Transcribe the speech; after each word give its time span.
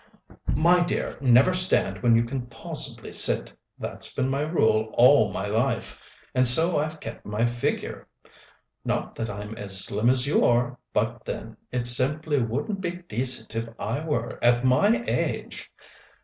My 0.55 0.83
dear, 0.83 1.15
never 1.21 1.53
stand 1.53 2.01
when 2.01 2.15
you 2.15 2.23
can 2.23 2.47
possibly 2.47 3.13
sit. 3.13 3.53
That's 3.77 4.11
been 4.15 4.29
my 4.29 4.41
rule 4.41 4.89
all 4.97 5.31
my 5.31 5.45
life, 5.45 6.01
and 6.33 6.47
so 6.47 6.79
I've 6.79 6.99
kept 6.99 7.23
my 7.23 7.45
figure. 7.45 8.07
Not 8.83 9.13
that 9.13 9.29
I'm 9.29 9.55
as 9.57 9.81
slim 9.85 10.09
as 10.09 10.25
you 10.25 10.43
are; 10.43 10.79
but, 10.91 11.23
then, 11.25 11.55
it 11.71 11.85
simply 11.85 12.41
wouldn't 12.41 12.81
be 12.81 13.03
decent 13.07 13.55
if 13.55 13.69
I 13.77 14.03
were, 14.03 14.43
at 14.43 14.65
my 14.65 15.03
age. 15.07 15.69